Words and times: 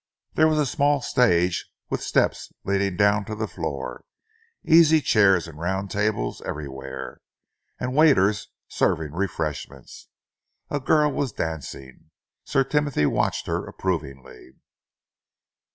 There 0.33 0.47
was 0.47 0.57
a 0.57 0.65
small 0.65 1.03
stage 1.03 1.69
with 1.91 2.01
steps 2.01 2.51
leading 2.63 2.97
down 2.97 3.23
to 3.25 3.35
the 3.35 3.47
floor, 3.47 4.03
easy 4.65 4.99
chairs 4.99 5.47
and 5.47 5.59
round 5.59 5.91
tables 5.91 6.41
everywhere, 6.41 7.21
and 7.79 7.95
waiters 7.95 8.47
serving 8.67 9.11
refreshments. 9.13 10.07
A 10.71 10.79
girl 10.79 11.11
was 11.11 11.31
dancing. 11.33 12.09
Sir 12.43 12.63
Timothy 12.63 13.05
watched 13.05 13.45
her 13.45 13.63
approvingly. 13.67 14.53